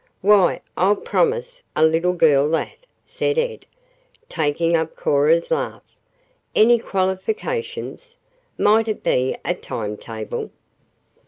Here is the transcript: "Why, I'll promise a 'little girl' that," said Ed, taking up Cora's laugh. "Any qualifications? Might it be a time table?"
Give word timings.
"Why, 0.21 0.61
I'll 0.75 0.95
promise 0.95 1.61
a 1.75 1.85
'little 1.85 2.13
girl' 2.13 2.49
that," 2.49 2.87
said 3.05 3.37
Ed, 3.37 3.67
taking 4.27 4.75
up 4.75 4.95
Cora's 4.95 5.51
laugh. 5.51 5.83
"Any 6.55 6.79
qualifications? 6.79 8.17
Might 8.57 8.87
it 8.87 9.03
be 9.03 9.37
a 9.45 9.53
time 9.53 9.97
table?" 9.97 10.49